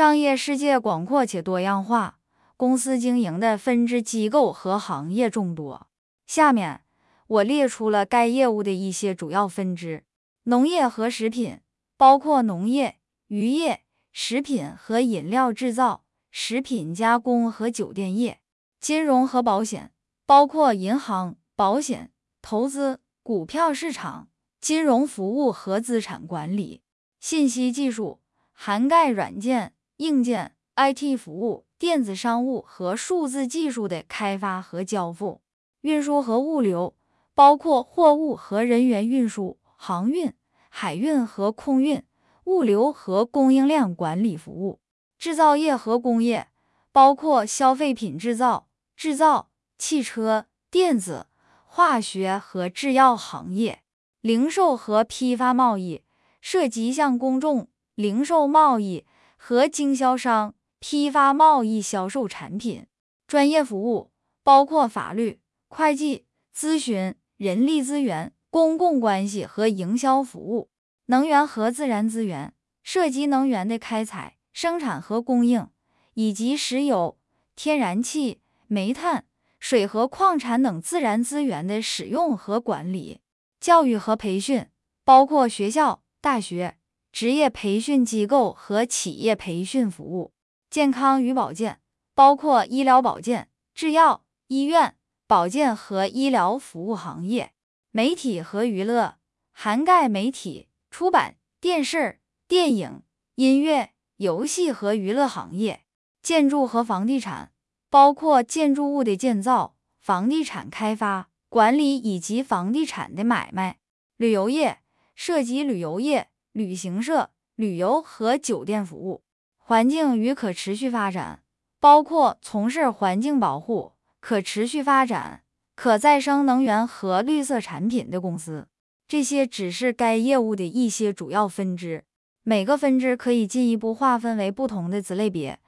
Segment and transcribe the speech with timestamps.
[0.00, 2.20] 商业世界广阔且多样化，
[2.56, 5.88] 公司经营的分支机构和行业众多。
[6.26, 6.84] 下面
[7.26, 10.04] 我列出了该业务的一些主要分支：
[10.44, 11.60] 农业和食品，
[11.98, 18.36] 包括农业、渔业、食品和饮料制造、食品加工和酒店业；
[18.80, 19.92] 金融和保险，
[20.24, 22.10] 包括银行、保险、
[22.40, 24.30] 投资、股票市场、
[24.62, 26.80] 金融服务和资产管理；
[27.20, 28.20] 信息技术，
[28.52, 29.74] 涵盖软件。
[30.00, 35.42] 硬件、IT 服务、电子商务和数字技术的开发和交付；
[35.82, 36.94] 运输和物流，
[37.34, 40.32] 包括货物和人员运输、航运、
[40.70, 42.02] 海运和空运、
[42.44, 44.80] 物流和供应链管理服务；
[45.18, 46.48] 制造业和工业，
[46.92, 51.26] 包括消费品制造、制造、汽车、电子、
[51.66, 53.80] 化学和制药行业；
[54.22, 56.00] 零售和批发贸易，
[56.40, 59.04] 涉及向公众零售贸易。
[59.42, 62.86] 和经销商批发贸易销售产品，
[63.26, 64.12] 专业服务
[64.44, 70.68] 包括法律、会计、咨询、人力资源、公共关系和营销服务。
[71.06, 75.66] 能源和自然资源涉及能源的开采、生产和供应，
[76.12, 77.18] 以及石油、
[77.56, 79.24] 天然气、煤炭、
[79.58, 83.22] 水和矿产等自然资源的使用和管理。
[83.58, 84.66] 教育和培训
[85.02, 86.76] 包括学校、大学。
[87.12, 90.32] 职业培训机构和企业培训服务，
[90.70, 91.80] 健康与保健
[92.14, 97.52] 包括医疗保健、制药、医院、保健和医疗服务行业。
[97.90, 99.16] 媒体和娱乐
[99.50, 103.02] 涵盖媒体、出版、电视、电影、
[103.34, 105.82] 音乐、游戏和娱乐行业。
[106.22, 107.52] 建筑和房地产
[107.88, 113.78] 包括建筑物的建造、房地产开发、管理以及房地产的买卖。
[114.16, 114.78] 旅游业
[115.16, 116.29] 涉及旅游业。
[116.52, 119.22] 旅行社、旅游和酒店服务，
[119.56, 121.42] 环境与可持续发展
[121.78, 125.42] 包括从事环境保护、可持续发展、
[125.76, 128.66] 可再生能源和绿色产品的公司。
[129.06, 132.04] 这些只是该业务的一些主要分支，
[132.42, 135.58] 每个分支可以进一步划分为不同的子类别，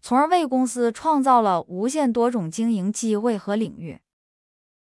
[0.00, 4.00] 从而为公司创造了无限多种经营机会和领域。